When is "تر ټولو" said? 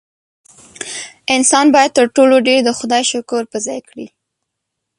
1.97-2.35